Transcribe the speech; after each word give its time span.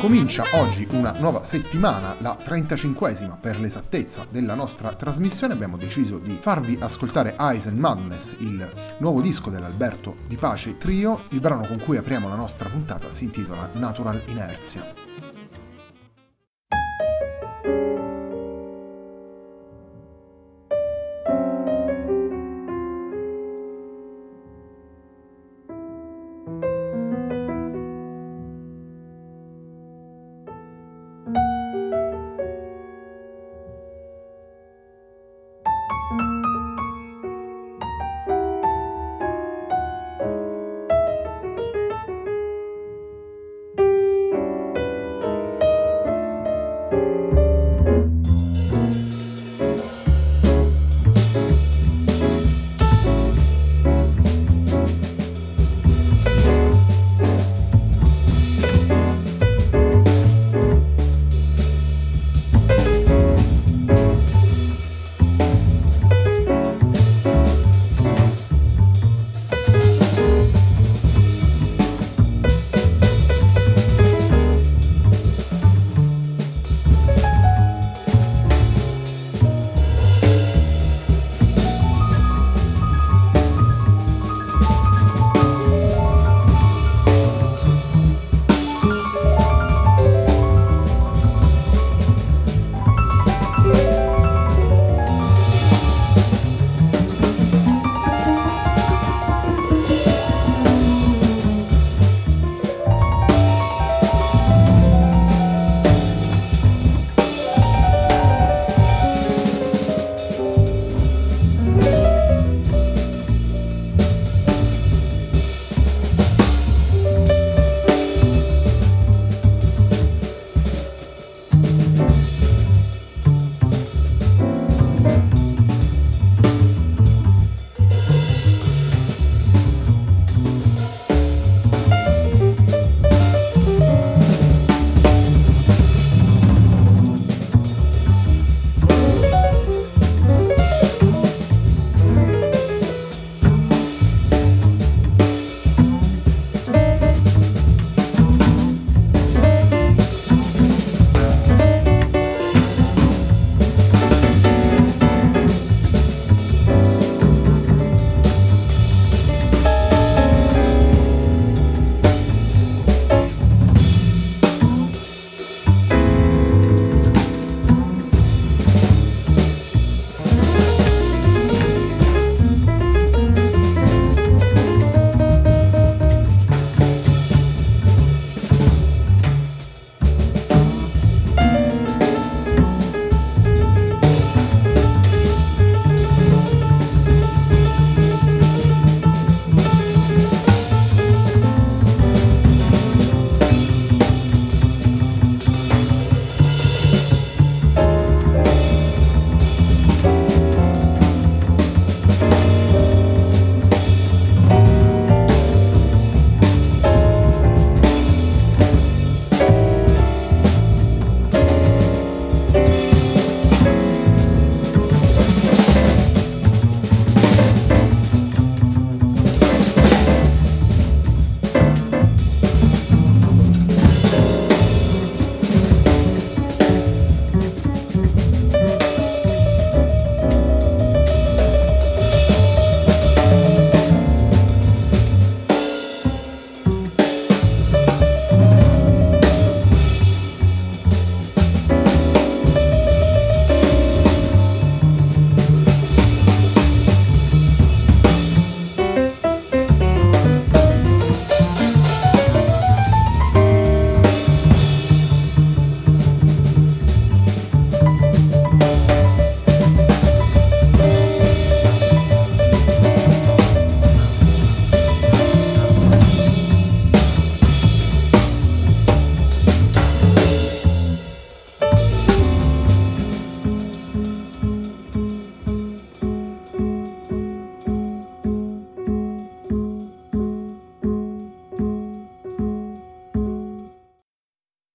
Comincia 0.00 0.44
oggi 0.52 0.86
una 0.92 1.10
nuova 1.18 1.42
settimana, 1.42 2.14
la 2.20 2.38
35esima 2.40 3.36
per 3.40 3.58
l'esattezza 3.58 4.26
della 4.30 4.54
nostra 4.54 4.94
trasmissione. 4.94 5.54
Abbiamo 5.54 5.76
deciso 5.76 6.20
di 6.20 6.38
farvi 6.40 6.78
ascoltare 6.80 7.34
Eyes 7.36 7.66
and 7.66 7.78
Madness, 7.78 8.36
il 8.38 8.96
nuovo 8.98 9.20
disco 9.20 9.50
dell'Alberto 9.50 10.18
Di 10.28 10.36
Pace 10.36 10.76
Trio. 10.76 11.24
Il 11.30 11.40
brano 11.40 11.66
con 11.66 11.80
cui 11.80 11.96
apriamo 11.96 12.28
la 12.28 12.36
nostra 12.36 12.68
puntata 12.68 13.10
si 13.10 13.24
intitola 13.24 13.70
Natural 13.74 14.22
Inerzia. 14.28 15.27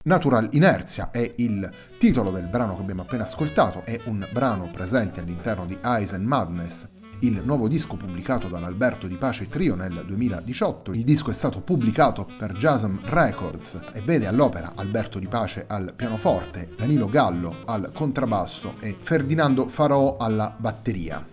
Natural 0.06 0.50
Inertia 0.52 1.12
è 1.12 1.34
il 1.38 1.72
titolo 1.98 2.30
del 2.30 2.48
brano 2.48 2.76
che 2.76 2.82
abbiamo 2.82 3.04
appena 3.04 3.24
ascoltato, 3.24 3.86
è 3.86 3.98
un 4.06 4.28
brano 4.34 4.70
presente 4.70 5.22
all'interno 5.22 5.66
di 5.66 5.78
Eyes 5.82 6.12
and 6.12 6.26
Madness, 6.26 6.86
il 7.20 7.42
nuovo 7.46 7.70
disco 7.70 7.96
pubblicato 7.96 8.50
dall'Alberto 8.50 9.08
Di 9.08 9.16
Pace 9.16 9.48
Trio 9.48 9.76
nel 9.76 10.04
2018. 10.06 10.92
Il 10.92 11.06
disco 11.06 11.32
è 11.32 11.34
stato 11.34 11.62
pubblicato 11.62 12.28
per 12.38 12.52
Jasm 12.52 12.98
Records 13.04 13.80
e 13.94 14.02
vede 14.02 14.28
all'opera 14.28 14.74
Alberto 14.76 15.20
Di 15.20 15.30
Pace 15.30 15.64
al 15.68 15.94
pianoforte, 15.96 16.72
Danilo 16.76 17.08
Gallo 17.08 17.60
al 17.66 17.92
contrabbasso 17.94 18.76
e 18.82 18.98
Ferdinando 19.00 19.70
Farò 19.70 20.18
alla 20.18 20.54
batteria. 20.58 21.33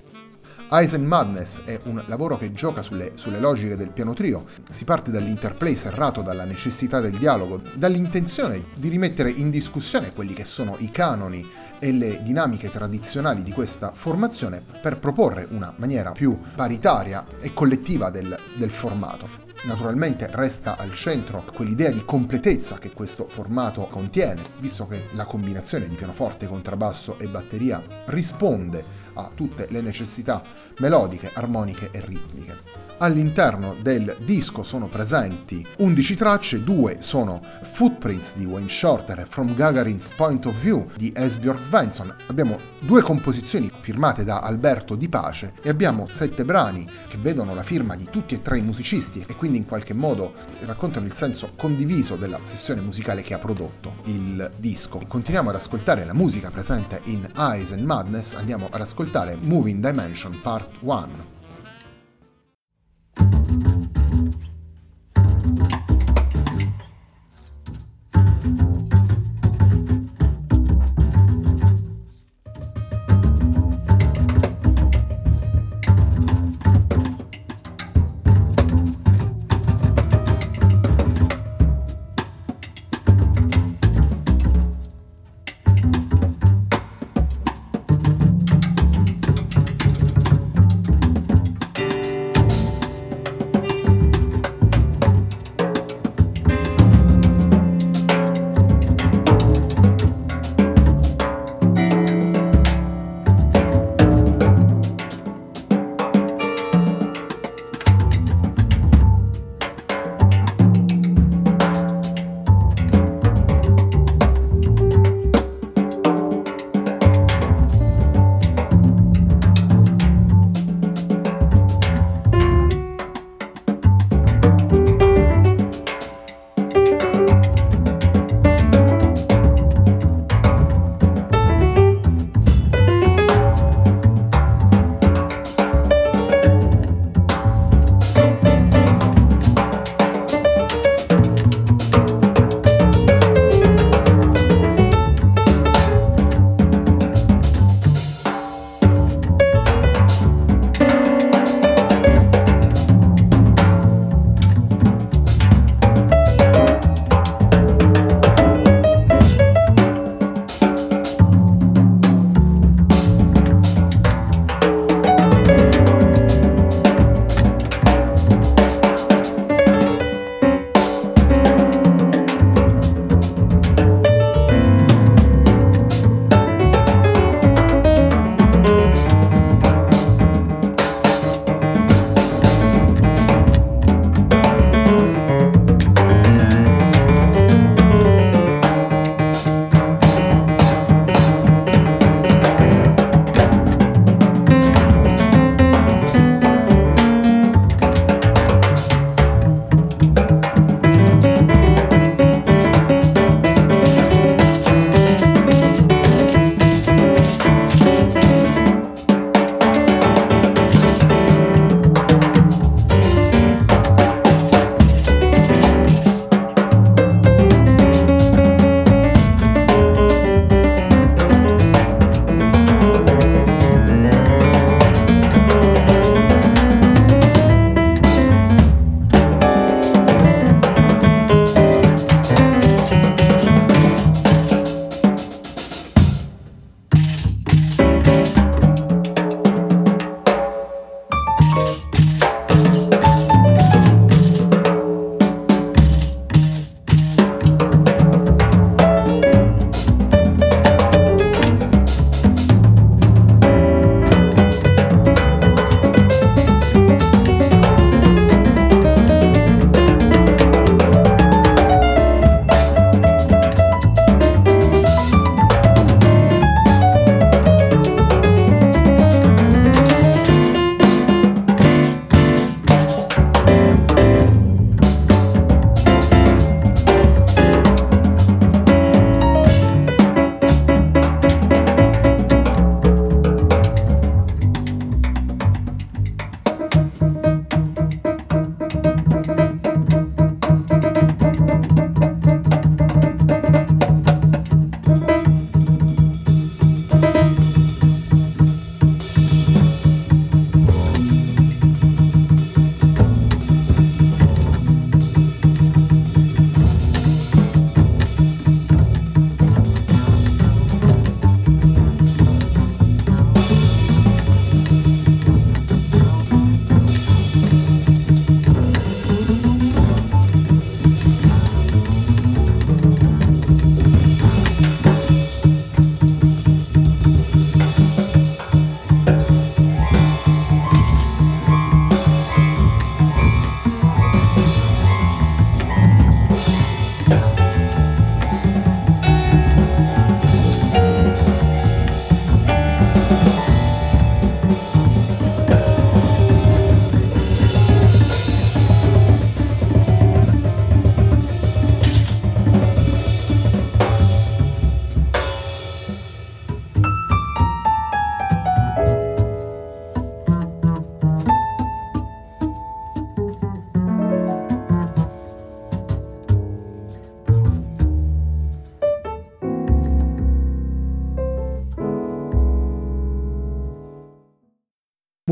Eyes 0.72 0.94
and 0.94 1.05
Madness 1.05 1.64
è 1.64 1.81
un 1.87 2.00
lavoro 2.06 2.38
che 2.38 2.52
gioca 2.52 2.81
sulle, 2.81 3.11
sulle, 3.17 3.40
logiche 3.40 3.75
del 3.75 3.90
piano 3.90 4.14
trio. 4.14 4.44
Si 4.70 4.84
parte 4.84 5.11
dall'interplay 5.11 5.75
serrato 5.75 6.22
dalla 6.22 6.44
necessità 6.44 7.00
del 7.00 7.19
dialogo, 7.19 7.61
dall'intenzione 7.75 8.67
di 8.78 8.88
rimettere 8.88 9.31
in 9.31 9.50
discussione 9.50 10.12
quelli 10.12 10.32
che 10.32 10.44
sono 10.44 10.76
i 10.78 10.93
canoni 10.93 11.44
e 11.81 11.90
le 11.90 12.22
dinamiche 12.22 12.70
tradizionali 12.70 13.43
di 13.43 13.50
questa 13.50 13.90
formazione 13.93 14.62
per 14.81 15.00
proporre 15.00 15.49
una 15.50 15.75
maniera 15.76 16.12
più 16.12 16.38
paritaria 16.55 17.26
e 17.40 17.52
collettiva 17.52 18.11
del, 18.11 18.38
del 18.55 18.70
formato. 18.70 19.50
Naturalmente 19.62 20.26
resta 20.30 20.78
al 20.78 20.94
centro 20.94 21.44
quell'idea 21.52 21.90
di 21.90 22.02
completezza 22.04 22.78
che 22.78 22.92
questo 22.92 23.26
formato 23.26 23.82
contiene, 23.90 24.42
visto 24.58 24.86
che 24.86 25.08
la 25.12 25.26
combinazione 25.26 25.86
di 25.86 25.96
pianoforte, 25.96 26.46
contrabbasso 26.46 27.18
e 27.18 27.28
batteria 27.28 27.82
risponde 28.06 28.82
a 29.14 29.30
tutte 29.34 29.66
le 29.68 29.82
necessità 29.82 30.42
melodiche, 30.78 31.30
armoniche 31.34 31.90
e 31.92 32.00
ritmiche. 32.00 32.89
All'interno 33.02 33.76
del 33.81 34.14
disco 34.20 34.62
sono 34.62 34.87
presenti 34.87 35.67
11 35.79 36.17
tracce, 36.17 36.62
due 36.62 36.97
sono 37.00 37.41
Footprints 37.62 38.37
di 38.37 38.44
Wayne 38.44 38.69
Shorter 38.69 39.20
e 39.20 39.25
From 39.25 39.55
Gagarin's 39.55 40.12
Point 40.12 40.44
of 40.44 40.61
View 40.61 40.87
di 40.99 41.11
Esbjörn 41.17 41.56
Svensson. 41.56 42.14
Abbiamo 42.26 42.58
due 42.81 43.00
composizioni 43.00 43.70
firmate 43.81 44.23
da 44.23 44.41
Alberto 44.41 44.97
Di 44.97 45.08
Pace 45.08 45.55
e 45.62 45.70
abbiamo 45.70 46.08
sette 46.12 46.44
brani 46.44 46.87
che 47.08 47.17
vedono 47.17 47.55
la 47.55 47.62
firma 47.62 47.97
di 47.97 48.06
tutti 48.11 48.35
e 48.35 48.43
tre 48.43 48.58
i 48.58 48.62
musicisti 48.62 49.25
e 49.26 49.35
quindi 49.35 49.56
in 49.56 49.64
qualche 49.64 49.94
modo 49.94 50.35
raccontano 50.67 51.06
il 51.06 51.14
senso 51.14 51.52
condiviso 51.56 52.17
della 52.17 52.41
sessione 52.43 52.82
musicale 52.82 53.23
che 53.23 53.32
ha 53.32 53.38
prodotto 53.38 53.94
il 54.05 54.52
disco. 54.58 55.00
Continuiamo 55.08 55.49
ad 55.49 55.55
ascoltare 55.55 56.05
la 56.05 56.12
musica 56.12 56.50
presente 56.50 57.00
in 57.05 57.26
Eyes 57.35 57.73
and 57.73 57.82
Madness, 57.82 58.35
andiamo 58.35 58.69
ad 58.70 58.82
ascoltare 58.82 59.38
Moving 59.41 59.82
Dimension 59.82 60.38
Part 60.43 60.76
1. 60.81 61.39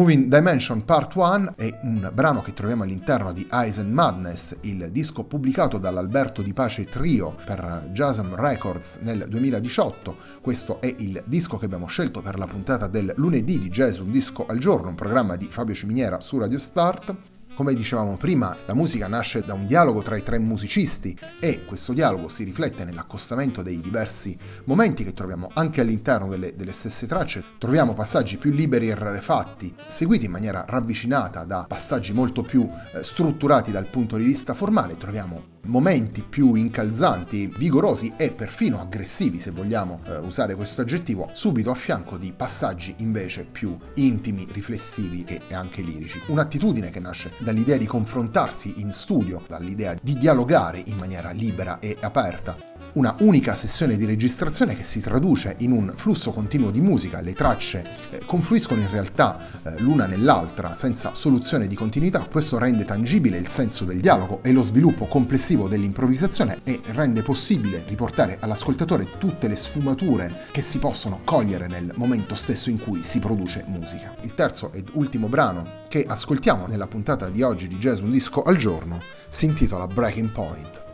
Moving 0.08 0.34
Dimension 0.34 0.86
Part 0.86 1.14
1 1.16 1.52
è 1.54 1.80
un 1.82 2.10
brano 2.14 2.40
che 2.40 2.54
troviamo 2.54 2.82
all'interno 2.82 3.30
di 3.30 3.46
Eyes 3.52 3.76
and 3.76 3.92
Madness, 3.92 4.56
il 4.62 4.88
disco 4.90 5.24
pubblicato 5.24 5.76
dall'Alberto 5.76 6.40
Di 6.40 6.54
Pace 6.54 6.86
Trio 6.86 7.36
per 7.44 7.90
Jasm 7.92 8.34
Records 8.34 9.00
nel 9.02 9.26
2018. 9.28 10.16
Questo 10.40 10.80
è 10.80 10.94
il 10.96 11.22
disco 11.26 11.58
che 11.58 11.66
abbiamo 11.66 11.88
scelto 11.88 12.22
per 12.22 12.38
la 12.38 12.46
puntata 12.46 12.86
del 12.86 13.12
lunedì 13.16 13.58
di 13.58 13.68
Jazz 13.68 13.98
Un 13.98 14.10
Disco 14.10 14.46
al 14.46 14.56
Giorno, 14.56 14.88
un 14.88 14.94
programma 14.94 15.36
di 15.36 15.46
Fabio 15.50 15.74
Ciminiera 15.74 16.20
su 16.20 16.38
Radio 16.38 16.58
Start. 16.58 17.37
Come 17.58 17.74
dicevamo 17.74 18.16
prima, 18.16 18.56
la 18.66 18.74
musica 18.74 19.08
nasce 19.08 19.40
da 19.40 19.52
un 19.52 19.66
dialogo 19.66 20.00
tra 20.00 20.16
i 20.16 20.22
tre 20.22 20.38
musicisti 20.38 21.18
e 21.40 21.64
questo 21.64 21.92
dialogo 21.92 22.28
si 22.28 22.44
riflette 22.44 22.84
nell'accostamento 22.84 23.62
dei 23.62 23.80
diversi 23.80 24.38
momenti 24.66 25.02
che 25.02 25.12
troviamo 25.12 25.50
anche 25.54 25.80
all'interno 25.80 26.28
delle, 26.28 26.54
delle 26.54 26.72
stesse 26.72 27.08
tracce. 27.08 27.42
Troviamo 27.58 27.94
passaggi 27.94 28.36
più 28.36 28.52
liberi 28.52 28.90
e 28.90 28.94
rarefatti, 28.94 29.74
seguiti 29.88 30.26
in 30.26 30.30
maniera 30.30 30.64
ravvicinata 30.68 31.42
da 31.42 31.64
passaggi 31.66 32.12
molto 32.12 32.42
più 32.42 32.70
eh, 32.94 33.02
strutturati 33.02 33.72
dal 33.72 33.88
punto 33.88 34.16
di 34.16 34.24
vista 34.24 34.54
formale. 34.54 34.96
Troviamo 34.96 35.57
momenti 35.66 36.22
più 36.22 36.54
incalzanti, 36.54 37.52
vigorosi 37.56 38.14
e 38.16 38.32
perfino 38.32 38.80
aggressivi, 38.80 39.38
se 39.38 39.50
vogliamo 39.50 40.00
eh, 40.04 40.16
usare 40.18 40.54
questo 40.54 40.80
aggettivo, 40.80 41.30
subito 41.32 41.70
a 41.70 41.74
fianco 41.74 42.16
di 42.16 42.32
passaggi 42.32 42.94
invece 42.98 43.44
più 43.44 43.76
intimi, 43.94 44.46
riflessivi 44.50 45.24
e, 45.24 45.54
anche 45.54 45.82
lirici. 45.82 46.20
Un'attitudine 46.26 46.90
che 46.90 47.00
nasce 47.00 47.32
dall'idea 47.38 47.76
di 47.76 47.86
confrontarsi 47.86 48.74
in 48.78 48.92
studio, 48.92 49.44
dall'idea 49.48 49.94
di 50.00 50.14
dialogare 50.14 50.82
in 50.86 50.96
maniera 50.96 51.30
libera 51.30 51.78
e 51.78 51.96
aperta 52.00 52.77
una 52.98 53.14
unica 53.20 53.54
sessione 53.54 53.96
di 53.96 54.04
registrazione 54.04 54.74
che 54.74 54.82
si 54.82 55.00
traduce 55.00 55.54
in 55.58 55.70
un 55.70 55.92
flusso 55.94 56.32
continuo 56.32 56.72
di 56.72 56.80
musica, 56.80 57.20
le 57.20 57.32
tracce 57.32 57.84
eh, 58.10 58.22
confluiscono 58.26 58.80
in 58.80 58.90
realtà 58.90 59.38
eh, 59.62 59.78
l'una 59.78 60.06
nell'altra 60.06 60.74
senza 60.74 61.14
soluzione 61.14 61.68
di 61.68 61.76
continuità, 61.76 62.26
questo 62.28 62.58
rende 62.58 62.84
tangibile 62.84 63.38
il 63.38 63.46
senso 63.46 63.84
del 63.84 64.00
dialogo 64.00 64.40
e 64.42 64.50
lo 64.50 64.64
sviluppo 64.64 65.06
complessivo 65.06 65.68
dell'improvvisazione 65.68 66.58
e 66.64 66.80
rende 66.86 67.22
possibile 67.22 67.84
riportare 67.86 68.38
all'ascoltatore 68.40 69.06
tutte 69.16 69.46
le 69.46 69.54
sfumature 69.54 70.46
che 70.50 70.62
si 70.62 70.80
possono 70.80 71.20
cogliere 71.22 71.68
nel 71.68 71.92
momento 71.94 72.34
stesso 72.34 72.68
in 72.68 72.80
cui 72.80 73.04
si 73.04 73.20
produce 73.20 73.62
musica. 73.68 74.16
Il 74.22 74.34
terzo 74.34 74.72
ed 74.72 74.88
ultimo 74.94 75.28
brano 75.28 75.84
che 75.86 76.04
ascoltiamo 76.04 76.66
nella 76.66 76.88
puntata 76.88 77.28
di 77.28 77.42
oggi 77.42 77.68
di 77.68 77.76
Jazz 77.76 78.00
Un 78.00 78.10
Disco 78.10 78.42
al 78.42 78.56
Giorno 78.56 79.00
si 79.28 79.44
intitola 79.44 79.86
Breaking 79.86 80.30
Point. 80.30 80.86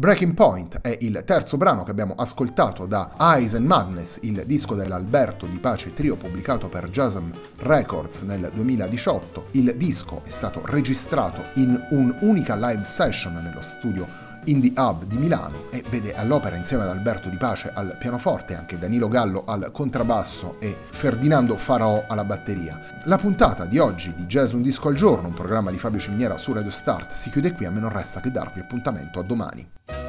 Breaking 0.00 0.32
Point 0.32 0.80
è 0.80 0.96
il 1.02 1.24
terzo 1.26 1.58
brano 1.58 1.82
che 1.82 1.90
abbiamo 1.90 2.14
ascoltato 2.16 2.86
da 2.86 3.16
Eyes 3.18 3.52
and 3.52 3.66
Madness, 3.66 4.20
il 4.22 4.44
disco 4.46 4.74
dell'Alberto 4.74 5.44
di 5.44 5.58
Pace 5.58 5.92
Trio 5.92 6.16
pubblicato 6.16 6.70
per 6.70 6.88
Jasm 6.88 7.28
Records 7.58 8.22
nel 8.22 8.50
2018. 8.54 9.48
Il 9.50 9.74
disco 9.76 10.22
è 10.24 10.30
stato 10.30 10.62
registrato 10.64 11.42
in 11.56 11.78
un'unica 11.90 12.56
live 12.56 12.82
session 12.84 13.34
nello 13.42 13.60
studio 13.60 14.29
Indie 14.44 14.72
Hub 14.76 15.04
di 15.04 15.18
Milano 15.18 15.70
e 15.70 15.82
vede 15.88 16.14
all'opera 16.14 16.56
insieme 16.56 16.84
ad 16.84 16.90
Alberto 16.90 17.28
Di 17.28 17.36
Pace 17.36 17.70
al 17.74 17.96
pianoforte, 17.98 18.56
anche 18.56 18.78
Danilo 18.78 19.08
Gallo 19.08 19.44
al 19.46 19.70
contrabbasso 19.72 20.60
e 20.60 20.76
Ferdinando 20.90 21.56
Farò 21.56 22.04
alla 22.08 22.24
batteria. 22.24 22.80
La 23.04 23.18
puntata 23.18 23.66
di 23.66 23.78
oggi 23.78 24.14
di 24.14 24.24
Jazz 24.24 24.52
Un 24.52 24.62
Disco 24.62 24.88
al 24.88 24.94
Giorno, 24.94 25.28
un 25.28 25.34
programma 25.34 25.70
di 25.70 25.78
Fabio 25.78 26.00
Ciminiera 26.00 26.38
su 26.38 26.52
Radio 26.52 26.70
Start, 26.70 27.12
si 27.12 27.30
chiude 27.30 27.52
qui, 27.52 27.66
a 27.66 27.70
me 27.70 27.80
non 27.80 27.90
resta 27.90 28.20
che 28.20 28.30
darvi 28.30 28.60
appuntamento 28.60 29.20
a 29.20 29.22
domani. 29.22 29.99